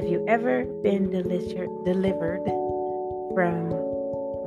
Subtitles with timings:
[0.00, 2.46] Have you ever been deli- delivered
[3.34, 3.68] from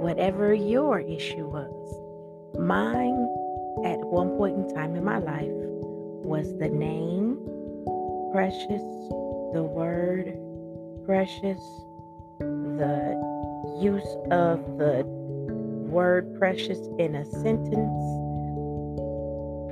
[0.02, 2.58] whatever your issue was?
[2.58, 3.30] Mine,
[3.86, 5.54] at one point in time in my life,
[6.26, 7.38] was the name
[8.34, 8.82] precious,
[9.54, 10.36] the word
[11.06, 11.62] precious,
[12.40, 13.14] the
[13.80, 18.04] use of the word precious in a sentence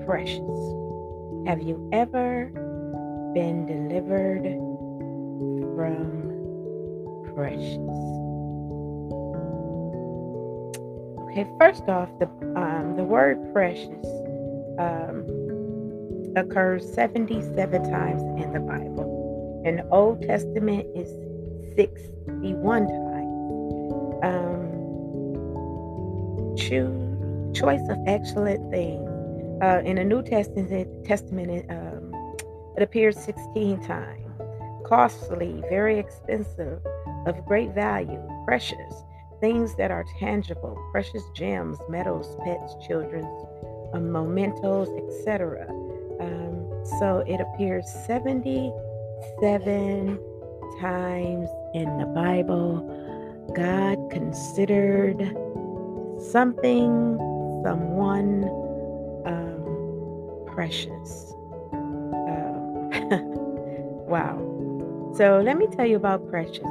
[0.05, 0.59] precious.
[1.47, 2.51] Have you ever
[3.33, 4.70] been delivered
[5.81, 7.77] from precious?
[11.25, 14.05] Okay, first off, the um, the word precious
[14.77, 15.25] um,
[16.35, 19.63] occurs 77 times in the Bible.
[19.65, 21.09] In the Old Testament is
[21.75, 24.19] 61 times.
[24.23, 24.61] Um,
[26.57, 29.07] choose choice of excellent things.
[29.63, 32.35] Uh, in the New Testament, Testament um,
[32.77, 34.30] it appears 16 times.
[34.91, 36.85] Costly, very expensive,
[37.25, 39.05] of great value, precious,
[39.39, 43.45] things that are tangible, precious gems, metals, pets, children's
[43.93, 45.65] um, mementos, etc.
[46.19, 46.67] Um,
[46.99, 50.19] so it appears 77
[50.81, 52.83] times in the Bible.
[53.55, 55.19] God considered
[56.19, 57.17] something,
[57.63, 58.43] someone
[59.25, 61.33] um, precious.
[61.71, 62.89] Um,
[64.05, 64.50] wow.
[65.21, 66.63] So let me tell you about precious.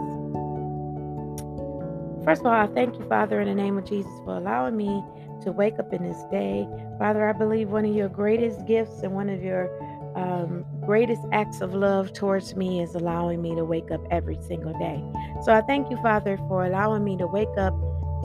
[2.24, 5.04] First of all, I thank you, Father, in the name of Jesus, for allowing me
[5.44, 6.66] to wake up in this day.
[6.98, 9.70] Father, I believe one of your greatest gifts and one of your
[10.16, 14.76] um, greatest acts of love towards me is allowing me to wake up every single
[14.80, 15.00] day.
[15.44, 17.72] So I thank you, Father, for allowing me to wake up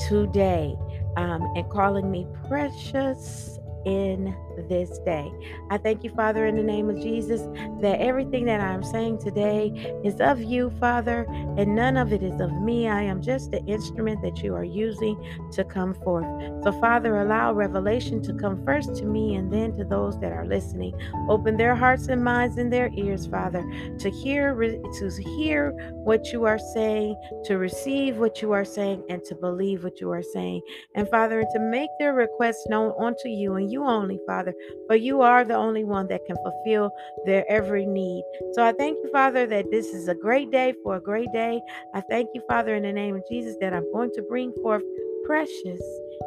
[0.07, 0.75] today
[1.17, 5.31] um, and calling me precious in this day.
[5.69, 7.41] I thank you, Father, in the name of Jesus,
[7.81, 11.25] that everything that I'm saying today is of you, Father,
[11.57, 12.87] and none of it is of me.
[12.87, 15.17] I am just the instrument that you are using
[15.53, 16.25] to come forth.
[16.63, 20.45] So, Father, allow revelation to come first to me and then to those that are
[20.45, 20.93] listening.
[21.29, 23.63] Open their hearts and minds and their ears, Father,
[23.99, 25.71] to hear to hear
[26.03, 27.15] what you are saying,
[27.45, 30.61] to receive what you are saying, and to believe what you are saying.
[30.95, 34.44] And Father, and to make their requests known unto you and you only, Father.
[34.45, 34.57] Father,
[34.87, 36.91] for you are the only one that can fulfill
[37.25, 38.23] their every need.
[38.53, 41.61] So I thank you, Father, that this is a great day for a great day.
[41.93, 44.83] I thank you, Father, in the name of Jesus, that I'm going to bring forth
[45.25, 45.81] precious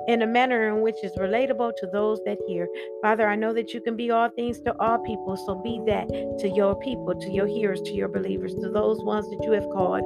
[0.06, 2.68] in a manner in which is relatable to those that hear.
[3.02, 6.08] Father, I know that you can be all things to all people, so be that
[6.40, 9.68] to your people, to your hearers, to your believers, to those ones that you have
[9.70, 10.04] called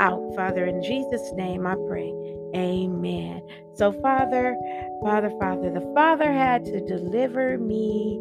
[0.00, 0.34] out.
[0.34, 2.12] Father, in Jesus' name I pray.
[2.54, 3.42] Amen.
[3.74, 4.56] So, Father,
[5.02, 8.20] Father, Father, the Father had to deliver me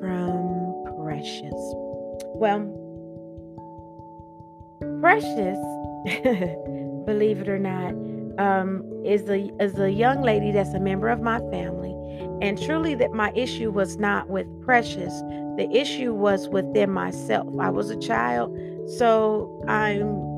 [0.00, 1.54] from precious.
[2.34, 2.76] Well,
[5.00, 5.58] precious,
[7.06, 7.94] believe it or not,
[8.40, 11.94] um, is a is a young lady that's a member of my family,
[12.40, 15.12] and truly that my issue was not with precious.
[15.58, 17.46] The issue was within myself.
[17.60, 18.56] I was a child,
[18.96, 20.30] so I'm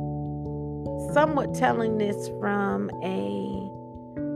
[1.14, 3.62] somewhat telling this from a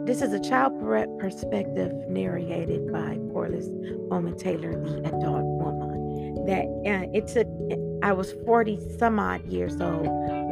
[0.07, 0.73] this is a child
[1.19, 3.67] perspective narrated by Corliss
[4.09, 6.45] Bowman Taylor, the adult woman.
[6.47, 7.49] That uh, it took,
[8.05, 10.07] I was 40 some odd years old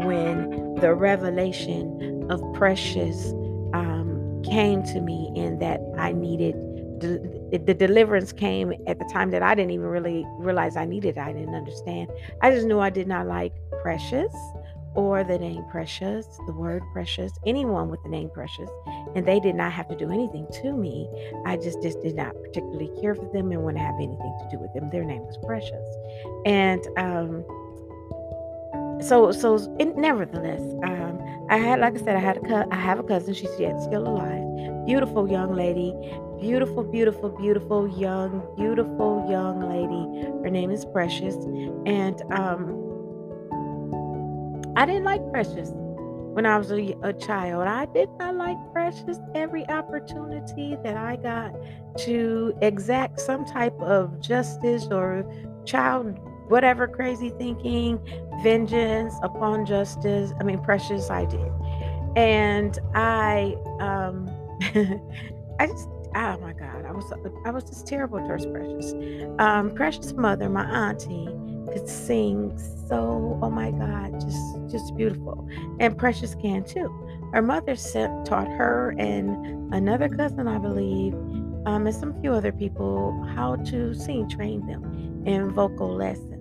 [0.04, 3.32] when the revelation of Precious
[3.72, 6.54] um, came to me, and that I needed
[7.00, 11.16] the, the deliverance came at the time that I didn't even really realize I needed.
[11.16, 11.20] It.
[11.20, 12.10] I didn't understand.
[12.40, 13.52] I just knew I did not like
[13.82, 14.34] Precious
[14.94, 18.70] or the name Precious, the word Precious, anyone with the name Precious,
[19.16, 21.08] and they did not have to do anything to me.
[21.44, 24.48] I just, just did not particularly care for them and want to have anything to
[24.52, 24.90] do with them.
[24.90, 25.84] Their name was Precious,
[26.46, 27.44] and um,
[29.00, 29.56] so so.
[29.78, 31.18] It, nevertheless, um,
[31.50, 33.34] I had, like I said, I had a co- I have a cousin.
[33.34, 34.86] She's yet still alive.
[34.86, 35.94] Beautiful young lady,
[36.40, 40.30] beautiful, beautiful, beautiful young, beautiful young lady.
[40.42, 41.36] Her name is Precious,
[41.86, 42.84] and um
[44.76, 45.70] I didn't like Precious
[46.34, 47.68] when I was a, a, child.
[47.68, 49.18] I did not like Precious.
[49.34, 51.54] Every opportunity that I got
[51.98, 55.24] to exact some type of justice or
[55.64, 56.18] child,
[56.48, 57.98] whatever crazy thinking,
[58.42, 60.32] vengeance upon justice.
[60.38, 61.50] I mean, Precious, I did.
[62.16, 64.28] And I, um,
[65.58, 67.12] I just, oh my God, I was,
[67.44, 68.94] I was just terrible towards Precious.
[69.38, 71.28] Um, Precious' mother, my auntie,
[71.72, 72.56] could sing
[72.88, 75.48] so oh my god just just beautiful
[75.80, 76.88] and precious can too
[77.32, 77.74] her mother
[78.24, 81.14] taught her and another cousin i believe
[81.66, 86.33] um, and some few other people how to sing, train them in vocal lessons.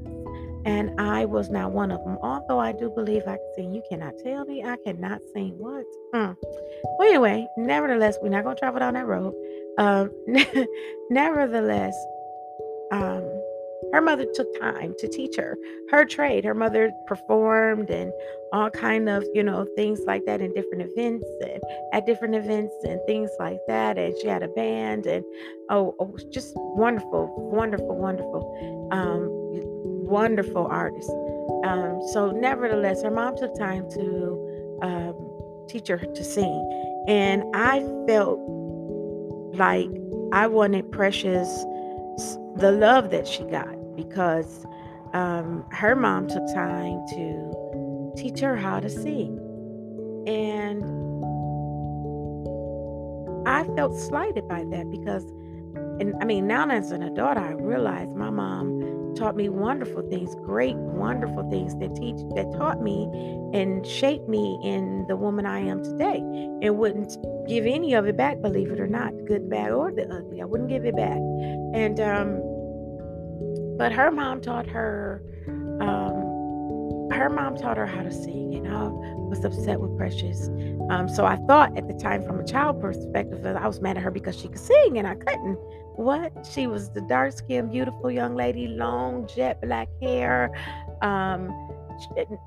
[0.65, 2.18] And I was not one of them.
[2.21, 3.74] Although I do believe I can sing.
[3.74, 5.56] You cannot tell me I cannot sing.
[5.57, 5.86] What?
[6.13, 6.36] Mm.
[6.98, 9.33] Well, anyway, nevertheless, we're not going to travel down that road.
[9.77, 10.12] Um,
[11.10, 11.95] nevertheless,
[12.92, 13.24] um,
[13.92, 15.57] her mother took time to teach her
[15.89, 18.12] her trade her mother performed and
[18.51, 21.62] all kind of you know things like that in different events and
[21.94, 25.24] at different events and things like that and she had a band and
[25.69, 29.43] oh, oh just wonderful wonderful wonderful um
[30.07, 31.09] wonderful artist
[31.63, 35.15] um so nevertheless her mom took time to um
[35.67, 38.39] teach her to sing and i felt
[39.55, 39.89] like
[40.31, 41.47] i wanted precious
[42.57, 44.65] the love that she got because
[45.13, 49.39] um, her mom took time to teach her how to sing.
[50.27, 50.83] And
[53.47, 55.23] I felt slighted by that because,
[55.99, 58.81] and I mean, now as an adult, I realize my mom
[59.15, 63.04] taught me wonderful things, great, wonderful things that teach that taught me
[63.54, 66.18] and shaped me in the woman I am today.
[66.18, 67.18] And wouldn't
[67.48, 70.42] give any of it back, believe it or not, good, bad, or the ugly.
[70.42, 71.18] I wouldn't give it back.
[71.74, 72.42] And um,
[73.77, 75.21] but her mom taught her,
[75.81, 76.22] um,
[77.23, 80.49] her mom taught her how to sing, and I was upset with Precious.
[80.89, 83.97] Um, so I thought at the time, from a child perspective, that I was mad
[83.97, 85.57] at her because she could sing and I couldn't.
[85.95, 86.45] What?
[86.51, 90.51] She was the dark skinned, beautiful young lady, long jet black hair,
[91.01, 91.49] um,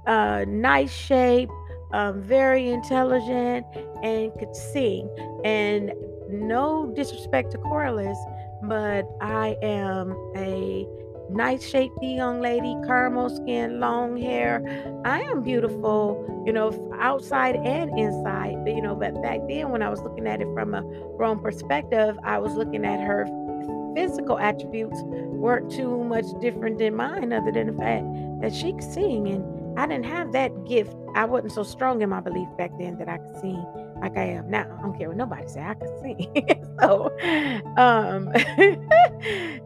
[0.07, 1.49] uh, nice shape,
[1.93, 3.65] um, very intelligent,
[4.03, 5.09] and could sing.
[5.45, 5.93] And
[6.29, 8.19] no disrespect to Corliss,
[8.63, 10.87] but I am a
[11.31, 14.63] nice shaped young lady, caramel skin, long hair.
[15.05, 16.71] I am beautiful, you know,
[17.01, 18.57] outside and inside.
[18.65, 21.41] But you know, but back then when I was looking at it from a wrong
[21.41, 23.27] perspective, I was looking at her
[23.95, 28.05] physical attributes weren't too much different than mine, other than the fact
[28.43, 30.95] that she could sing and I didn't have that gift.
[31.15, 34.25] I wasn't so strong in my belief back then that I could sing like I
[34.25, 34.67] am now.
[34.79, 35.61] I don't care what nobody say.
[35.61, 36.77] I can sing.
[36.81, 37.17] so,
[37.77, 38.33] um,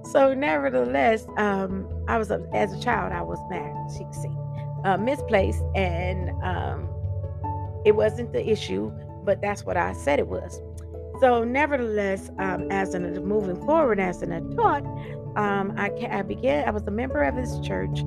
[0.12, 3.12] so nevertheless, um, I was as a child.
[3.12, 3.74] I was mad.
[3.92, 4.36] She could sing,
[4.84, 6.88] uh, misplaced, and um,
[7.84, 8.92] it wasn't the issue,
[9.24, 10.60] but that's what I said it was.
[11.20, 14.86] So, nevertheless, um, as an moving forward as an adult,
[15.36, 16.66] um, I, I began.
[16.66, 18.00] I was a member of this church,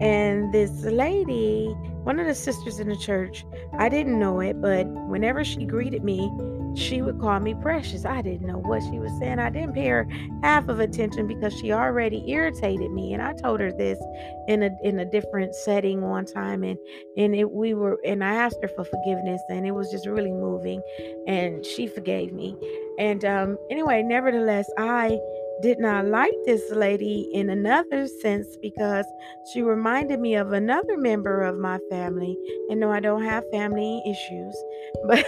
[0.00, 1.74] and this lady,
[2.04, 3.46] one of the sisters in the church,
[3.78, 6.30] I didn't know it, but whenever she greeted me,
[6.74, 8.04] she would call me precious.
[8.04, 9.38] I didn't know what she was saying.
[9.38, 10.08] I didn't pay her
[10.42, 13.12] half of attention because she already irritated me.
[13.12, 13.98] And I told her this
[14.48, 16.78] in a in a different setting one time and
[17.16, 20.32] and it we were and I asked her for forgiveness and it was just really
[20.32, 20.82] moving
[21.26, 22.56] and she forgave me.
[22.98, 25.18] And um anyway, nevertheless, I
[25.62, 29.04] did not like this lady in another sense because
[29.52, 32.36] she reminded me of another member of my family.
[32.70, 34.56] And no, I don't have family issues,
[35.06, 35.24] but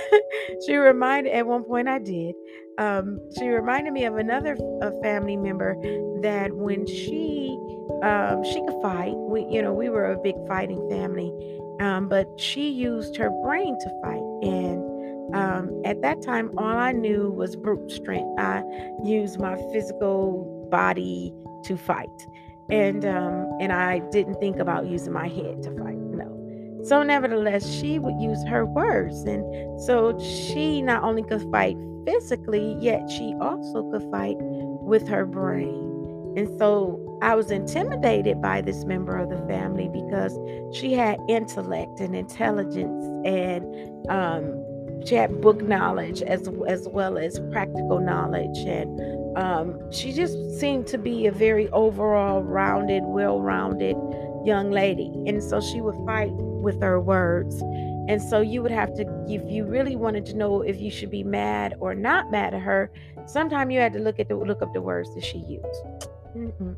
[0.67, 2.35] she reminded, at one point I did,
[2.79, 5.75] um, she reminded me of another a family member
[6.23, 7.59] that when she,
[8.03, 11.33] um, she could fight, we, you know, we were a big fighting family,
[11.81, 14.23] um, but she used her brain to fight.
[14.43, 14.80] And
[15.35, 18.29] um, at that time, all I knew was brute strength.
[18.39, 18.63] I
[19.05, 21.33] used my physical body
[21.65, 22.09] to fight,
[22.71, 25.97] and um, and I didn't think about using my head to fight.
[25.97, 26.81] No.
[26.85, 32.77] So, nevertheless, she would use her words, and so she not only could fight physically,
[32.81, 35.91] yet she also could fight with her brain.
[36.37, 40.39] And so I was intimidated by this member of the family because
[40.75, 43.65] she had intellect and intelligence and
[44.09, 44.60] um,
[45.05, 48.59] she had book knowledge as as well as practical knowledge.
[48.59, 53.97] And um, she just seemed to be a very overall rounded well-rounded
[54.45, 55.13] young lady.
[55.27, 57.61] And so she would fight with her words.
[58.09, 61.11] And so you would have to if you really wanted to know if you should
[61.11, 62.91] be mad or not mad at her
[63.27, 65.83] sometimes you had to look at the look up the words that she used.
[66.37, 66.77] Mm-mm.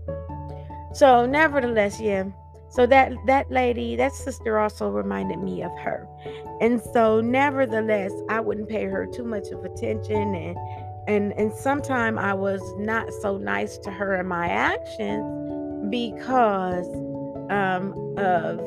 [0.95, 2.25] so nevertheless yeah
[2.73, 6.09] so that that lady, that sister also reminded me of her.
[6.61, 10.57] And so nevertheless, I wouldn't pay her too much of attention and
[11.09, 16.87] and and sometimes I was not so nice to her in my actions because
[17.51, 18.61] um of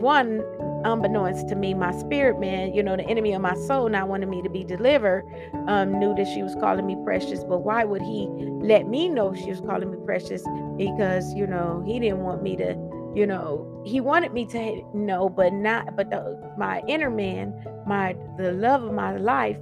[0.00, 0.42] one
[0.84, 4.30] unbeknownst to me, my spirit man, you know, the enemy of my soul, not wanting
[4.30, 5.24] me to be delivered,
[5.68, 7.44] um, knew that she was calling me precious.
[7.44, 8.28] But why would he
[8.62, 10.42] let me know she was calling me precious?
[10.76, 12.74] Because, you know, he didn't want me to
[13.14, 17.52] you know he wanted me to know but not but the, my inner man
[17.86, 19.56] my the love of my life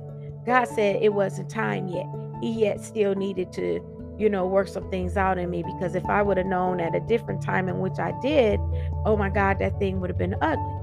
[0.44, 2.06] god said it wasn't time yet
[2.40, 3.80] he yet still needed to,
[4.18, 6.94] you know, work some things out in me because if I would have known at
[6.94, 8.60] a different time in which I did,
[9.04, 10.74] oh my God, that thing would have been ugly.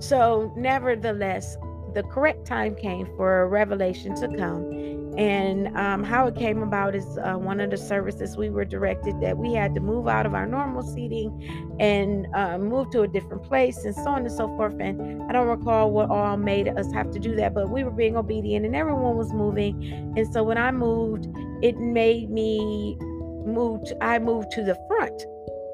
[0.00, 1.56] So, nevertheless,
[1.94, 4.70] the correct time came for a revelation to come.
[5.18, 9.20] And um, how it came about is uh, one of the services we were directed
[9.20, 13.08] that we had to move out of our normal seating and uh, move to a
[13.08, 14.74] different place and so on and so forth.
[14.78, 17.90] And I don't recall what all made us have to do that, but we were
[17.90, 19.82] being obedient and everyone was moving.
[20.16, 21.26] And so when I moved,
[21.62, 22.96] it made me
[23.44, 25.20] move, to, I moved to the front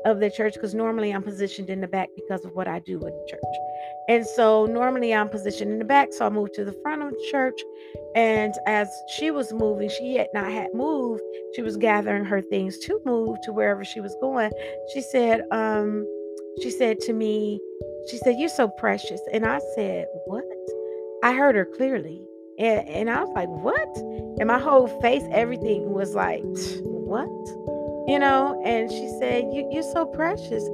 [0.07, 2.95] of the church because normally I'm positioned in the back because of what I do
[2.95, 3.41] in the church.
[4.09, 7.11] And so normally I'm positioned in the back, so I moved to the front of
[7.11, 7.59] the church.
[8.15, 11.23] And as she was moving, she had not had moved.
[11.55, 14.51] She was gathering her things to move to wherever she was going.
[14.93, 16.07] She said, um,
[16.63, 17.61] she said to me,
[18.09, 19.21] she said, You're so precious.
[19.33, 20.45] And I said, What?
[21.23, 22.23] I heard her clearly.
[22.59, 23.97] And, and I was like, What?
[24.39, 26.43] And my whole face, everything was like,
[26.83, 27.29] What?
[28.07, 28.61] You know?
[28.65, 30.65] And she said, you, You're so precious.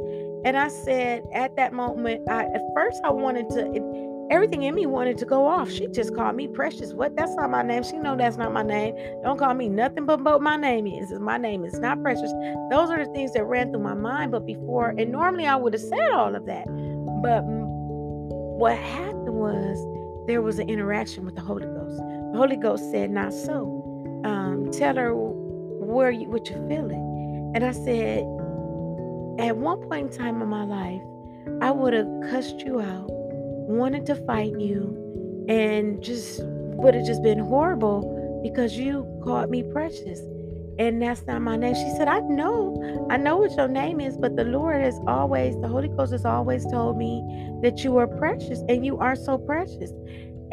[0.45, 3.83] And I said, at that moment, I at first I wanted to it,
[4.31, 5.71] everything in me wanted to go off.
[5.71, 6.95] She just called me precious.
[6.95, 7.15] What?
[7.17, 7.83] That's not my name.
[7.83, 8.95] She know that's not my name.
[9.23, 11.13] Don't call me nothing but what my name is.
[11.13, 12.33] My name is not precious.
[12.71, 14.33] Those are the things that ran through my mind.
[14.33, 16.67] But before, and normally I would have said all of that.
[17.23, 19.77] But what happened was
[20.27, 21.99] there was an interaction with the Holy Ghost.
[21.99, 23.77] The Holy Ghost said, "Not so.
[24.25, 28.25] Um, tell her where you what you're feeling." And I said,
[29.41, 31.01] at one point in time in my life,
[31.63, 37.23] I would have cussed you out, wanted to fight you, and just would have just
[37.23, 40.21] been horrible because you called me precious.
[40.79, 41.75] And that's not my name.
[41.75, 45.55] She said, I know, I know what your name is, but the Lord has always,
[45.61, 47.23] the Holy Ghost has always told me
[47.63, 49.93] that you are precious and you are so precious.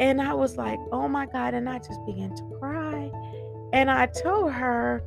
[0.00, 1.54] And I was like, oh my God.
[1.54, 3.10] And I just began to cry.
[3.72, 5.02] And I told her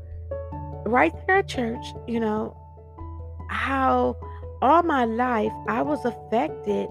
[0.85, 2.57] right there at church, you know,
[3.51, 4.17] how
[4.61, 6.87] all my life I was affected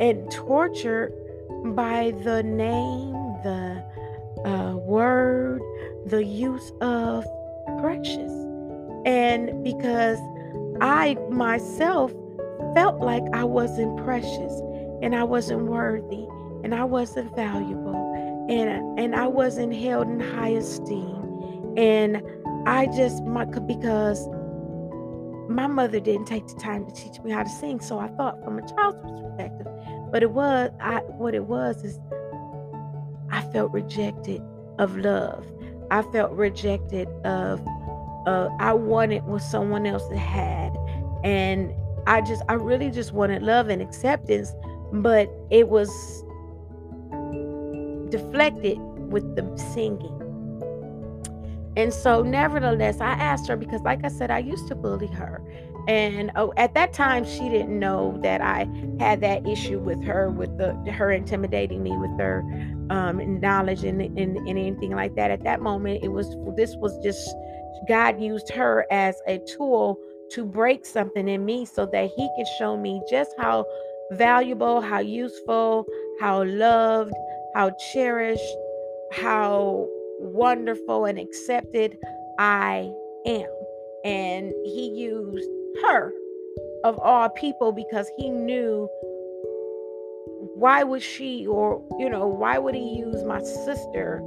[0.00, 1.12] and tortured
[1.74, 3.12] by the name,
[3.42, 3.82] the
[4.44, 5.62] uh, word,
[6.06, 7.24] the use of
[7.80, 8.32] precious.
[9.04, 10.18] And because
[10.80, 12.12] I myself
[12.74, 14.60] felt like I wasn't precious
[15.02, 16.26] and I wasn't worthy
[16.64, 22.22] and I wasn't valuable and and I wasn't held in high esteem and
[22.66, 23.22] I just
[23.66, 24.26] because
[25.48, 28.42] my mother didn't take the time to teach me how to sing so i thought
[28.44, 29.66] from a child's perspective.
[30.10, 31.98] But it was i what it was is
[33.30, 34.42] i felt rejected
[34.78, 35.46] of love.
[35.90, 37.60] I felt rejected of
[38.26, 40.76] uh, i wanted what someone else had.
[41.24, 41.72] And
[42.06, 44.52] i just i really just wanted love and acceptance
[44.92, 45.90] but it was
[48.10, 48.78] deflected
[49.10, 50.25] with the singing
[51.76, 55.42] and so, nevertheless, I asked her because, like I said, I used to bully her.
[55.88, 58.66] And oh, at that time, she didn't know that I
[58.98, 62.40] had that issue with her, with the her intimidating me with her
[62.90, 65.30] um, knowledge and, and, and anything like that.
[65.30, 67.28] At that moment, it was this was just
[67.86, 70.00] God used her as a tool
[70.32, 73.66] to break something in me so that He could show me just how
[74.12, 75.86] valuable, how useful,
[76.20, 77.12] how loved,
[77.54, 78.56] how cherished,
[79.12, 79.86] how
[80.18, 81.96] wonderful and accepted
[82.38, 82.92] I
[83.26, 83.48] am.
[84.04, 85.48] And he used
[85.82, 86.12] her
[86.84, 88.88] of all people because he knew
[90.54, 94.20] why would she or you know why would he use my sister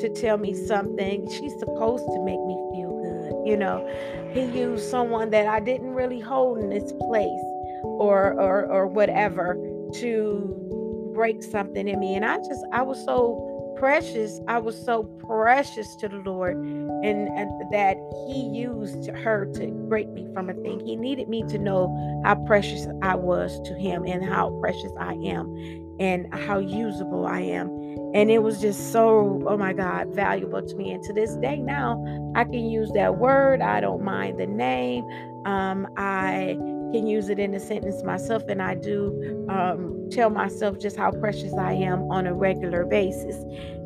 [0.00, 1.28] to tell me something?
[1.30, 3.10] She's supposed to make me feel good
[3.46, 3.86] you know?
[4.32, 7.44] He used someone that i didn't really hold in this place
[7.82, 9.54] or or or whatever
[9.94, 12.14] to break something in me.
[12.14, 13.49] And i just i was so
[13.80, 14.40] precious.
[14.46, 17.96] I was so precious to the Lord, and, and that
[18.28, 20.78] He used her to break me from a thing.
[20.80, 25.14] He needed me to know how precious I was to Him, and how precious I
[25.14, 27.68] am, and how usable I am.
[28.14, 30.92] And it was just so, oh my God, valuable to me.
[30.92, 32.04] And to this day now,
[32.36, 33.62] I can use that word.
[33.62, 35.04] I don't mind the name.
[35.46, 36.58] Um, I
[36.92, 41.10] can use it in a sentence myself, and I do um, tell myself just how
[41.10, 43.36] precious I am on a regular basis.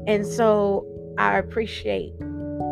[0.06, 0.86] And so
[1.18, 2.12] I appreciate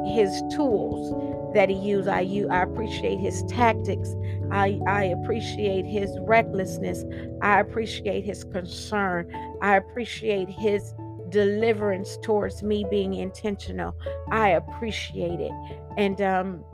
[0.06, 2.08] his tools that he used.
[2.08, 2.20] I
[2.50, 4.14] I appreciate his tactics.
[4.50, 7.04] I, I appreciate his recklessness.
[7.42, 9.30] I appreciate his concern.
[9.62, 10.94] I appreciate his
[11.28, 13.94] deliverance towards me being intentional.
[14.30, 15.52] I appreciate it.
[15.96, 16.64] And um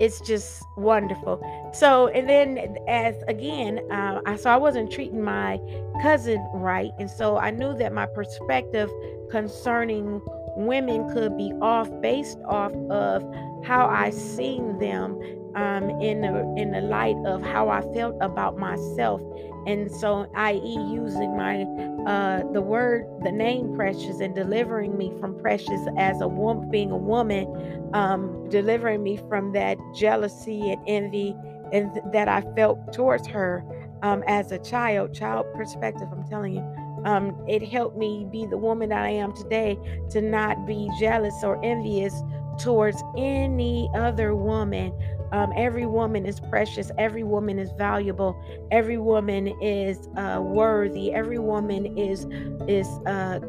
[0.00, 1.40] it's just wonderful.
[1.72, 5.60] So, and then as again, uh, I so I wasn't treating my
[6.02, 8.90] cousin right, and so I knew that my perspective
[9.30, 10.20] concerning
[10.56, 13.22] women could be off based off of
[13.64, 15.18] how I seen them
[15.56, 19.20] um, in the in the light of how I felt about myself,
[19.66, 21.62] and so, i.e., using my
[22.06, 26.90] uh, the word, the name precious, and delivering me from precious as a woman, being
[26.90, 31.34] a woman, um, delivering me from that jealousy and envy
[31.72, 33.64] and th- that I felt towards her
[34.02, 36.08] um, as a child, child perspective.
[36.12, 36.64] I'm telling you.
[37.04, 39.76] Um, it helped me be the woman that I am today
[40.10, 42.22] to not be jealous or envious
[42.58, 44.92] towards any other woman
[45.34, 46.92] um, every woman is precious.
[46.96, 48.40] Every woman is valuable.
[48.70, 51.12] Every woman is uh, worthy.
[51.12, 52.24] Every woman is
[52.68, 53.40] is uh,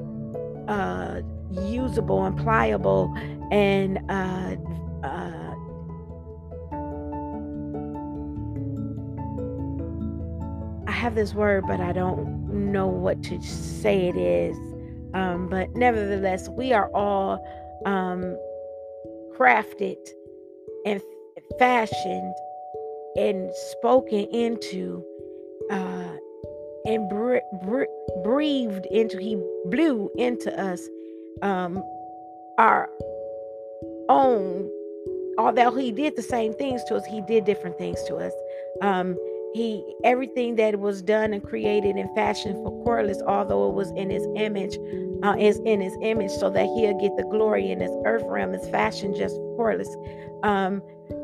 [0.68, 3.14] uh, usable and pliable
[3.52, 4.56] and uh,
[5.04, 5.54] uh,
[10.88, 14.58] I have this word, but I don't know what to say it is.
[15.14, 17.46] Um, but nevertheless, we are all
[17.86, 18.36] um,
[19.38, 19.98] crafted
[20.88, 21.00] and
[21.60, 22.36] fashioned
[23.16, 25.04] and spoken into
[25.72, 26.16] uh,
[26.86, 27.84] and br- br-
[28.24, 29.36] breathed into, he
[29.66, 30.88] blew into us
[31.42, 31.84] um,
[32.58, 32.90] our
[34.10, 34.70] own,
[35.38, 38.34] although he did the same things to us, he did different things to us.
[38.82, 39.18] Um,
[39.54, 44.10] he everything that was done and created and fashioned for Corliss, although it was in
[44.10, 44.78] his image,
[45.26, 48.54] uh, is in his image, so that he'll get the glory in his earth realm
[48.54, 49.96] is fashioned just for Corliss.
[50.44, 50.82] Um,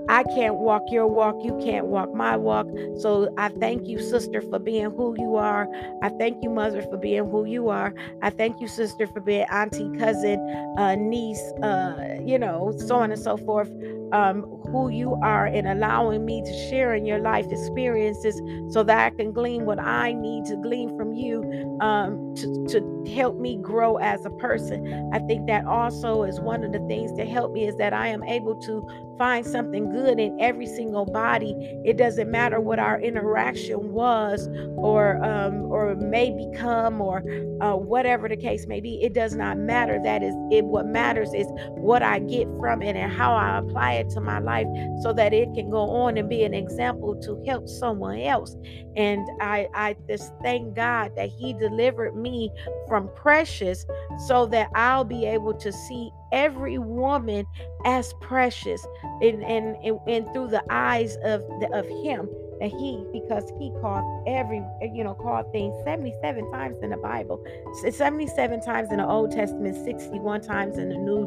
[0.10, 1.36] I can't walk your walk.
[1.44, 2.68] You can't walk my walk.
[3.00, 5.68] So I thank you, sister, for being who you are.
[6.02, 7.94] I thank you, mother, for being who you are.
[8.22, 10.40] I thank you, sister, for being auntie, cousin,
[10.78, 13.72] uh, niece, uh, you know, so on and so forth.
[14.12, 14.42] Um,
[14.72, 18.42] who you are and allowing me to share in your life experiences
[18.74, 21.42] so that I can glean what I need to glean from you
[21.82, 25.10] um, to, to help me grow as a person.
[25.14, 28.08] I think that also is one of the things to help me is that I
[28.08, 28.88] am able to
[29.22, 31.54] find something good in every single body.
[31.86, 37.24] It doesn't matter what our interaction was or um, or may become or
[37.62, 39.00] uh, whatever the case may be.
[39.04, 40.00] It does not matter.
[40.04, 40.66] That is it.
[40.66, 41.46] What matters is
[41.78, 44.66] what I get from it and how I apply it to my life
[45.04, 48.56] so that it can go on and be an example to help someone else.
[48.96, 52.50] And I I just thank God that He delivered me
[52.88, 53.86] from precious
[54.26, 57.46] so that I'll be able to see every woman
[57.86, 58.86] as precious
[59.22, 59.76] and and,
[60.08, 64.62] and, through the eyes of the, of him that he because he called every
[64.94, 67.44] you know called things 77 times in the bible
[67.92, 71.24] 77 times in the old testament 61 times in the new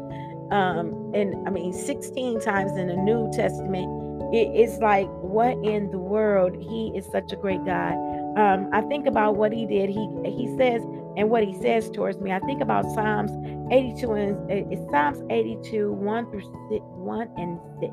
[0.51, 3.85] um and i mean 16 times in the new testament.
[4.33, 6.55] It, it's like what in the world?
[6.55, 7.93] He is such a great god
[8.37, 10.81] um i think about what he did he he says
[11.17, 12.31] and what he says towards me.
[12.31, 13.31] I think about Psalms
[13.71, 17.91] 82 and eh, it's Psalms 82, 1 through 6, 1 and 6.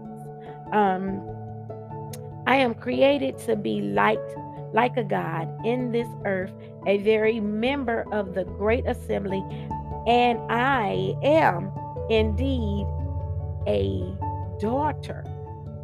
[0.73, 1.29] Um,
[2.47, 4.35] I am created to be liked
[4.73, 6.53] like a God in this earth,
[6.87, 9.45] a very member of the great assembly,
[10.07, 11.71] and I am
[12.11, 12.87] indeed
[13.67, 14.03] a
[14.59, 15.25] daughter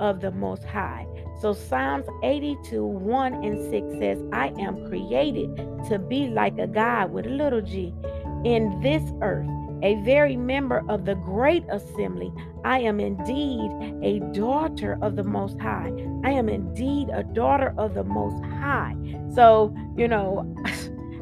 [0.01, 1.07] of the Most High.
[1.41, 5.57] So Psalms 82, 1 and 6 says, I am created
[5.89, 7.95] to be like a God with a little g
[8.45, 9.49] in this earth,
[9.83, 12.33] a very member of the great assembly.
[12.65, 13.71] I am indeed
[14.03, 15.93] a daughter of the Most High.
[16.25, 18.97] I am indeed a daughter of the Most High.
[19.33, 20.53] So, you know,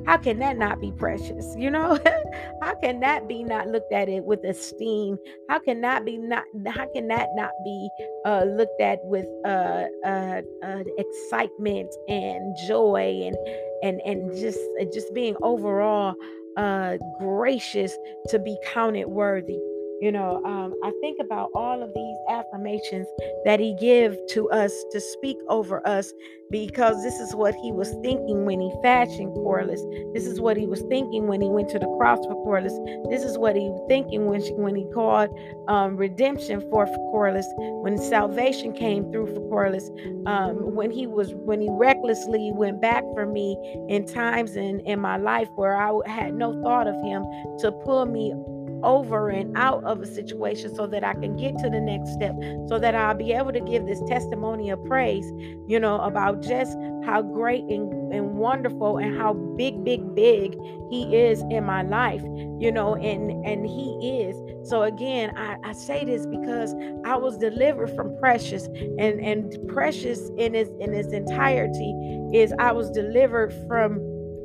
[0.06, 1.54] how can that not be precious?
[1.56, 1.98] You know,
[2.62, 5.18] how can that be not looked at it with esteem?
[5.48, 6.44] How can that be not?
[6.68, 7.88] How can that not be
[8.24, 13.36] uh, looked at with uh, uh, uh, excitement and joy and
[13.82, 14.60] and and just
[14.94, 16.14] just being overall
[16.56, 17.96] uh, gracious
[18.28, 19.58] to be counted worthy?
[20.00, 23.06] You know, um, I think about all of these affirmations
[23.46, 26.12] that he give to us to speak over us
[26.50, 29.82] because this is what he was thinking when he fashioned Corliss.
[30.12, 32.74] This is what he was thinking when he went to the cross for Corliss.
[33.08, 35.30] This is what he was thinking when she, when he called
[35.68, 39.90] um, redemption for, for Corliss, when salvation came through for Corliss,
[40.26, 43.56] um, when he was when he recklessly went back for me
[43.88, 47.24] in times in in my life where I had no thought of him
[47.60, 48.34] to pull me
[48.82, 52.34] over and out of a situation so that I can get to the next step,
[52.68, 55.26] so that I'll be able to give this testimony of praise,
[55.66, 60.56] you know, about just how great and, and wonderful and how big, big, big
[60.90, 62.22] he is in my life,
[62.58, 64.36] you know, and and he is.
[64.68, 70.30] So again, I, I say this because I was delivered from precious and, and precious
[70.36, 71.94] in its in its entirety
[72.32, 74.00] is I was delivered from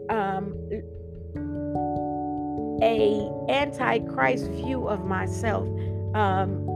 [0.09, 0.55] um
[2.81, 5.67] a antichrist view of myself.
[6.15, 6.67] Um,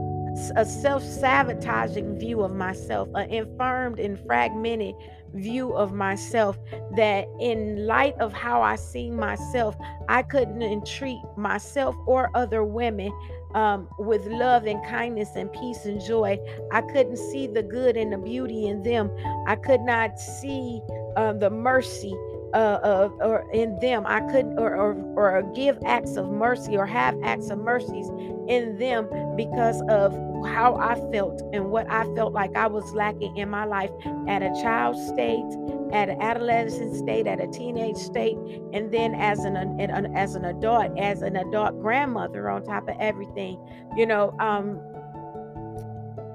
[0.54, 4.94] a self-sabotaging view of myself, an infirmed and fragmented
[5.34, 6.58] view of myself
[6.94, 9.76] that in light of how I see myself,
[10.08, 13.12] I couldn't entreat myself or other women
[13.54, 16.38] um, with love and kindness and peace and joy.
[16.70, 19.10] I couldn't see the good and the beauty in them.
[19.46, 20.82] I could not see
[21.16, 22.14] uh, the mercy
[22.56, 24.04] uh, or in them.
[24.06, 28.08] I couldn't or, or or give acts of mercy or have acts of mercies
[28.48, 30.12] in them because of
[30.46, 33.90] how I felt and what I felt like I was lacking in my life
[34.28, 35.44] at a child state,
[35.92, 38.36] at an adolescent state, at a teenage state,
[38.72, 42.96] and then as an, an as an adult, as an adult grandmother on top of
[43.00, 43.58] everything.
[43.96, 44.80] You know, um,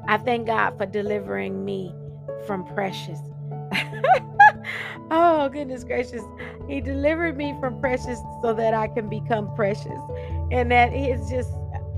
[0.08, 1.96] I thank God for delivering me
[2.46, 3.20] from precious.
[5.12, 6.24] oh goodness gracious
[6.68, 10.00] he delivered me from precious so that i can become precious
[10.52, 11.52] and that is just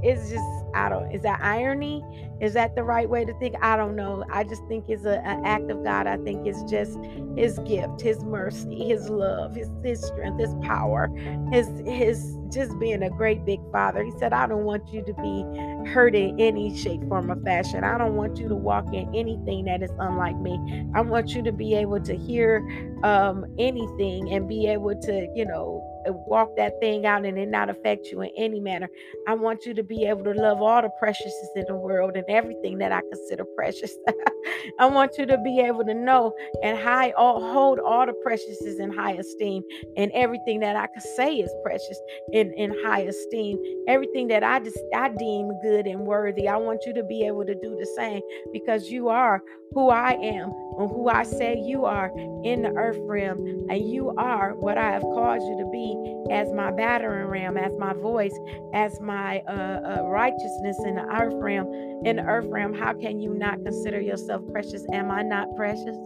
[0.03, 2.03] it's just I don't is that irony?
[2.41, 3.55] Is that the right way to think?
[3.61, 4.25] I don't know.
[4.29, 6.07] I just think it's a, an act of God.
[6.07, 6.99] I think it's just
[7.37, 11.09] his gift, his mercy, his love, his his strength, his power,
[11.51, 14.03] his his just being a great big father.
[14.03, 17.83] He said, I don't want you to be hurt in any shape, form, or fashion.
[17.83, 20.87] I don't want you to walk in anything that is unlike me.
[20.95, 22.59] I want you to be able to hear
[23.03, 27.69] um, anything and be able to, you know, walk that thing out and it not
[27.69, 28.89] affect you in any manner.
[29.27, 32.25] I want you to be able to love all the preciousness in the world and
[32.29, 33.95] everything that I consider precious.
[34.79, 38.79] I want you to be able to know and high all hold all the preciousness
[38.79, 39.63] in high esteem
[39.97, 41.99] and everything that I could say is precious
[42.43, 43.57] in, in high esteem.
[43.87, 46.47] Everything that I just I deem good and worthy.
[46.47, 49.41] I want you to be able to do the same because you are
[49.73, 52.11] who I am and who I say you are
[52.43, 53.67] in the earth realm.
[53.69, 57.75] And you are what I have caused you to be as my battering ram, as
[57.77, 58.37] my voice,
[58.73, 59.51] as my uh,
[59.99, 61.67] uh, righteousness in the earth realm.
[62.05, 64.85] In the earth realm, how can you not consider yourself precious?
[64.91, 65.97] Am I not precious?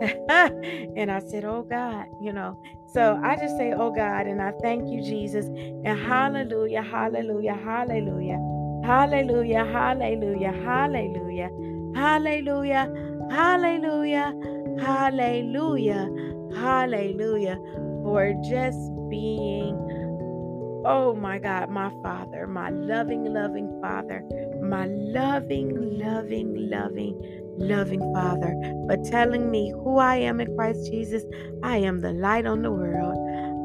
[0.96, 2.58] and I said, Oh God, you know.
[2.92, 5.46] So I just say, Oh God, and I thank you, Jesus.
[5.46, 8.38] And hallelujah, hallelujah, hallelujah,
[8.84, 11.50] hallelujah, hallelujah, hallelujah,
[11.94, 12.90] hallelujah.
[13.30, 14.34] Hallelujah.
[14.78, 16.08] Hallelujah.
[16.54, 17.58] Hallelujah.
[18.02, 18.78] For just
[19.08, 19.74] being,
[20.86, 24.22] oh my God, my Father, my loving, loving Father,
[24.62, 27.18] my loving, loving, loving,
[27.58, 28.54] loving Father,
[28.86, 31.24] but telling me who I am in Christ Jesus.
[31.62, 33.16] I am the light on the world.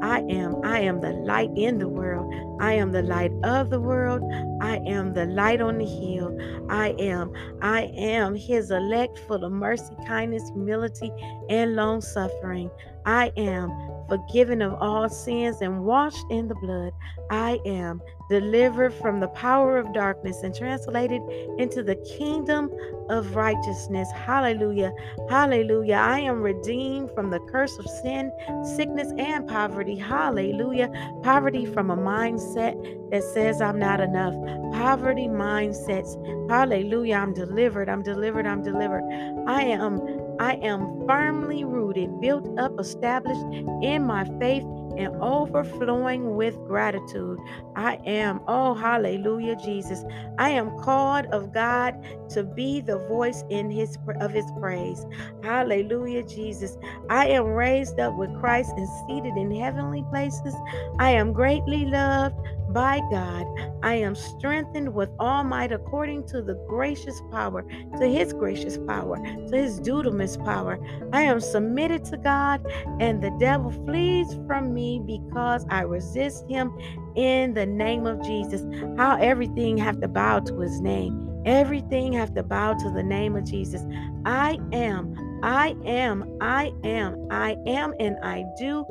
[0.04, 2.34] I am, I am the light in the world.
[2.60, 4.24] I am the light of the world.
[4.62, 6.36] I am the light on the hill.
[6.70, 11.12] I am, I am his elect full of mercy, kindness, humility,
[11.50, 12.72] and long suffering.
[13.06, 13.70] I am
[14.12, 16.92] forgiven of all sins and washed in the blood.
[17.30, 21.22] I am delivered from the power of darkness and translated
[21.58, 22.70] into the kingdom
[23.10, 24.10] of righteousness.
[24.12, 24.92] Hallelujah.
[25.30, 25.96] Hallelujah.
[25.96, 28.34] I am redeemed from the curse of sin,
[28.76, 29.96] sickness, and poverty.
[29.96, 30.90] Hallelujah.
[31.24, 32.76] Poverty from a mindset
[33.12, 34.34] that says I'm not enough.
[34.74, 36.18] Poverty mindsets.
[36.50, 37.16] Hallelujah.
[37.16, 37.88] I'm delivered.
[37.88, 38.46] I'm delivered.
[38.46, 39.04] I'm delivered.
[39.48, 40.00] I am
[40.40, 43.46] I am firmly rooted, built up, established
[43.82, 44.64] in my faith
[44.98, 47.40] and overflowing with gratitude.
[47.76, 50.04] I am, oh, hallelujah, Jesus.
[50.38, 51.96] I am called of God
[52.30, 55.06] to be the voice in his of his praise.
[55.44, 56.78] Hallelujah, Jesus.
[57.10, 60.56] I am raised up with Christ and seated in heavenly places.
[61.00, 62.36] I am greatly loved
[62.74, 63.46] by God.
[63.84, 67.64] I am strengthened with all might according to the gracious power,
[68.00, 70.80] to his gracious power, to his dunamis power.
[71.14, 72.66] I am submitted to God,
[73.00, 76.78] and the devil flees from me because I resist him
[77.16, 78.62] in the name of Jesus.
[78.98, 81.28] How everything have to bow to his name.
[81.46, 83.84] Everything have to bow to the name of Jesus.
[84.26, 88.86] I am I am, I am, I am, and I do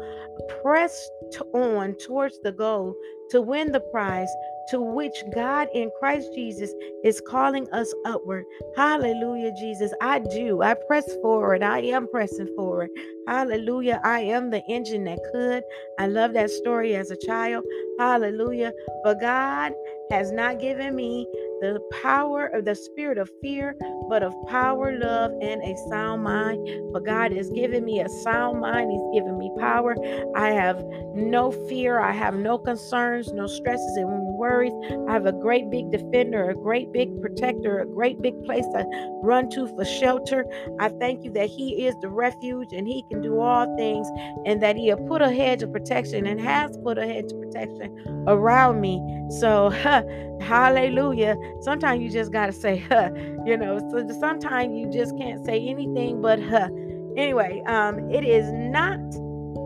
[0.61, 1.09] press
[1.55, 2.97] on towards the goal
[3.31, 4.29] to win the prize
[4.71, 8.45] to which God in Christ Jesus is calling us upward.
[8.77, 9.93] Hallelujah, Jesus.
[10.01, 10.63] I do.
[10.63, 11.63] I press forward.
[11.63, 12.91] I am pressing forward.
[13.27, 14.01] Hallelujah.
[14.05, 15.65] I am the engine that could.
[15.99, 17.65] I love that story as a child.
[17.99, 18.73] Hallelujah.
[19.03, 19.73] But God
[20.11, 21.27] has not given me
[21.61, 23.77] the power of the spirit of fear,
[24.11, 26.69] but of power, love, and a sound mind.
[26.93, 28.91] For God has given me a sound mind.
[28.91, 29.95] He's given me power.
[30.35, 32.01] I have no fear.
[32.01, 33.97] I have no concerns, no stresses.
[33.97, 34.73] And worries.
[35.09, 38.85] I have a great big defender, a great big protector, a great big place to
[39.23, 40.47] run to for shelter.
[40.81, 44.09] I thank you that He is the refuge and He can do all things
[44.47, 47.41] and that He has put a hedge of protection and has put a hedge of
[47.41, 49.01] protection around me.
[49.39, 50.03] So, huh,
[50.41, 51.37] hallelujah.
[51.61, 53.11] Sometimes you just got to say, huh,
[53.45, 56.69] you know, so sometimes you just can't say anything but, huh.
[57.17, 58.99] Anyway, um, it is not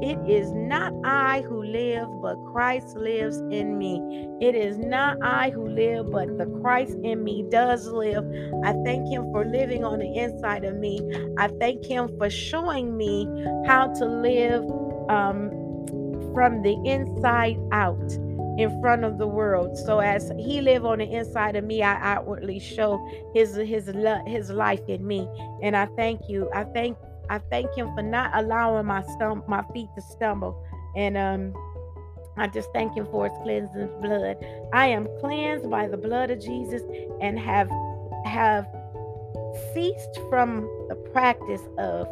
[0.03, 4.01] it is not I who live, but Christ lives in me.
[4.41, 8.25] It is not I who live, but the Christ in me does live.
[8.65, 11.01] I thank Him for living on the inside of me.
[11.39, 13.27] I thank Him for showing me
[13.67, 14.65] how to live
[15.09, 15.51] um,
[16.35, 18.19] from the inside out
[18.59, 19.77] in front of the world.
[19.77, 23.05] So as he live on the inside of me, I outwardly show
[23.35, 23.93] his his
[24.27, 25.29] his life in me.
[25.63, 26.49] And I thank you.
[26.55, 26.97] I thank
[27.31, 29.03] I thank him for not allowing my
[29.49, 30.63] my feet to stumble.
[30.97, 31.55] And um
[32.37, 34.37] I just thank him for his cleansing blood.
[34.73, 36.83] I am cleansed by the blood of Jesus
[37.21, 37.71] and have
[38.25, 38.67] have
[39.73, 42.09] ceased from the practice of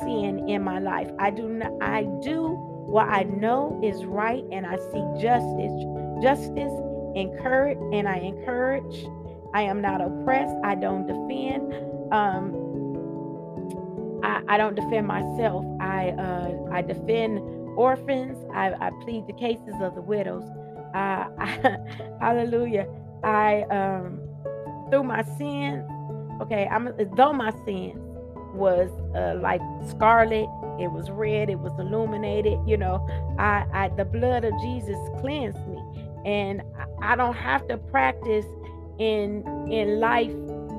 [0.00, 1.10] sin in my life.
[1.18, 2.48] I do not I do
[2.86, 5.72] what I know is right and I seek justice.
[6.22, 6.72] Justice,
[7.14, 9.06] encourage, and I encourage.
[9.54, 10.54] I am not oppressed.
[10.64, 11.72] I don't defend.
[12.12, 12.59] Um,
[14.22, 15.64] I, I don't defend myself.
[15.80, 17.38] I uh, I defend
[17.76, 18.36] orphans.
[18.54, 20.44] I, I plead the cases of the widows.
[20.94, 21.76] Uh, I,
[22.20, 22.86] hallelujah.
[23.22, 24.20] I um,
[24.90, 25.84] through my sin.
[26.42, 28.00] Okay, I'm though my sin
[28.54, 30.48] was uh, like scarlet.
[30.80, 31.50] It was red.
[31.50, 32.58] It was illuminated.
[32.66, 33.06] You know,
[33.38, 35.82] I, I the blood of Jesus cleansed me,
[36.24, 36.62] and
[37.02, 38.46] I, don't have to practice
[38.98, 40.32] in in life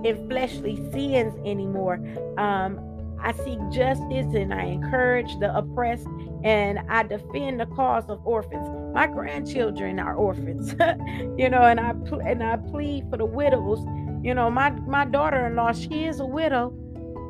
[0.04, 2.00] in fleshly sins anymore.
[2.38, 2.80] Um,
[3.24, 6.08] I seek justice and I encourage the oppressed
[6.44, 8.68] and I defend the cause of orphans.
[8.94, 10.72] My grandchildren are orphans,
[11.38, 13.80] you know, and I pl- and I plead for the widows.
[14.24, 16.74] You know, my my daughter-in-law, she is a widow.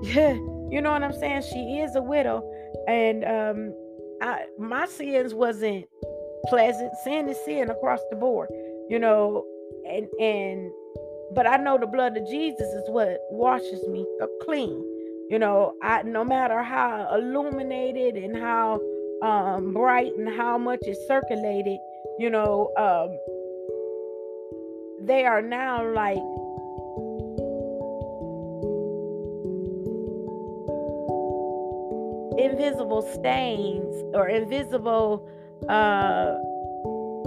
[0.02, 0.34] Yeah,
[0.70, 1.44] you know what I'm saying?
[1.44, 2.42] She is a widow,
[2.88, 3.76] and um,
[4.22, 5.86] I, my sins wasn't
[6.48, 6.92] pleasant.
[7.04, 8.50] Sin is sin across the board,
[8.90, 9.46] you know,
[9.86, 10.72] and and
[11.34, 14.06] but I know the blood of Jesus is what washes me
[14.44, 14.91] clean
[15.32, 18.78] you know i no matter how illuminated and how
[19.24, 21.80] um, bright and how much is circulated
[22.20, 23.10] you know um,
[25.08, 26.17] they are now like
[32.38, 35.26] invisible stains or invisible
[35.70, 36.36] uh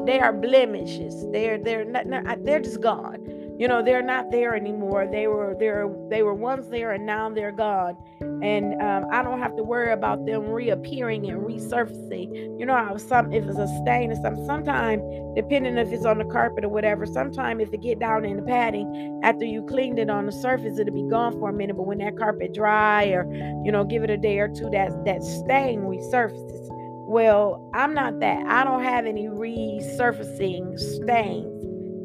[0.04, 1.30] they are blemishes.
[1.30, 5.06] They're they're not, they're just gone you know they're not there anymore.
[5.10, 7.96] They were there they were once there and now they're gone.
[8.20, 12.58] And um, i don't have to worry about them reappearing and resurfacing.
[12.58, 15.02] You know how some if it's a stain or something sometimes
[15.36, 18.42] depending if it's on the carpet or whatever sometimes if it get down in the
[18.42, 21.76] padding after you cleaned it on the surface it'll be gone for a minute.
[21.76, 23.24] But when that carpet dry or
[23.64, 26.68] you know give it a day or two that that stain resurfaces.
[27.06, 28.44] Well i'm not that.
[28.46, 31.53] I don't have any resurfacing stains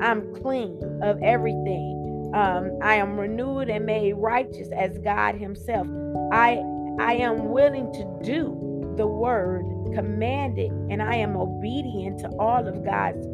[0.02, 2.32] I'm clean of everything.
[2.34, 5.88] Um, I am renewed and made righteous as God Himself.
[6.32, 6.64] I
[7.00, 9.64] I am willing to do the word
[9.96, 13.26] commanded, and I am obedient to all of God's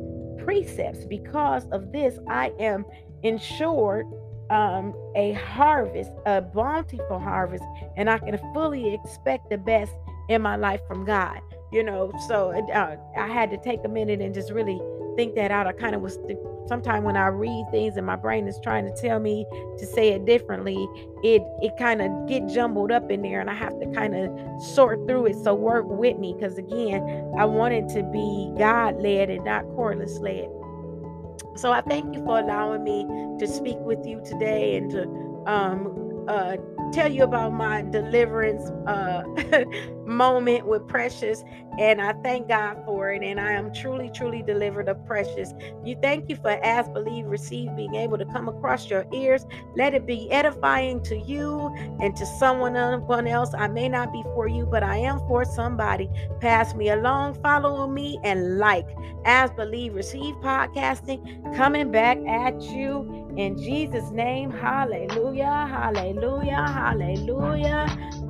[0.43, 1.05] precepts.
[1.05, 2.85] Because of this, I am
[3.23, 4.05] ensured
[4.49, 7.63] um, a harvest, a bountiful harvest,
[7.97, 9.91] and I can fully expect the best
[10.29, 11.39] in my life from God.
[11.71, 14.79] You know, so uh, I had to take a minute and just really
[15.15, 15.67] think that out.
[15.67, 16.17] I kind of was
[16.67, 19.45] sometimes when I read things and my brain is trying to tell me
[19.77, 20.87] to say it differently,
[21.23, 24.61] it it kind of get jumbled up in there and I have to kind of
[24.61, 25.35] sort through it.
[25.43, 29.63] So work with me because again, I want it to be God led and not
[29.75, 30.49] Corliss led.
[31.55, 33.05] So I thank you for allowing me
[33.39, 35.03] to speak with you today and to
[35.47, 36.57] um, uh,
[36.91, 39.23] tell you about my deliverance uh,
[40.05, 41.43] moment with Precious,
[41.79, 43.23] and I thank God for it.
[43.23, 45.53] And I am truly, truly delivered of Precious.
[45.83, 49.45] You thank you for ask, believe, receive, being able to come across your ears.
[49.75, 53.53] Let it be edifying to you and to someone else.
[53.57, 56.09] I may not be for you, but I am for somebody.
[56.39, 58.87] Pass me along, follow me, and like.
[59.25, 64.51] Ask, believe, receive podcasting coming back at you in Jesus' name.
[64.51, 67.85] Hallelujah, hallelujah, hallelujah,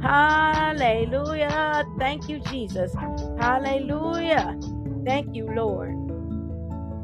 [0.06, 1.86] hallelujah.
[2.00, 2.94] Thank you, Jesus.
[3.39, 4.56] Hallelujah.
[5.06, 5.96] Thank you, Lord.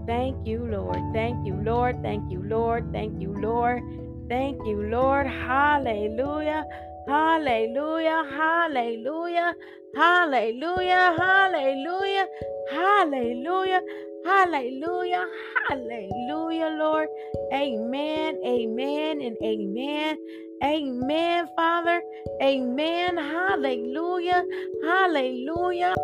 [0.07, 1.01] Thank you, Lord.
[1.13, 1.97] Thank you, Lord.
[2.03, 2.85] Thank you, Lord.
[2.93, 3.81] Thank you, Lord.
[4.29, 5.27] Thank you, Lord.
[5.27, 6.65] Hallelujah.
[7.07, 8.23] Hallelujah.
[8.35, 9.55] Hallelujah.
[9.95, 11.15] Hallelujah.
[11.19, 12.27] Hallelujah.
[12.71, 13.81] Hallelujah.
[14.25, 15.25] Hallelujah.
[15.69, 17.09] Hallelujah, Lord.
[17.53, 18.37] Amen.
[18.45, 20.17] Amen and amen.
[20.63, 22.01] Amen, Father.
[22.41, 23.17] Amen.
[23.17, 24.43] Hallelujah.
[24.83, 25.95] Hallelujah.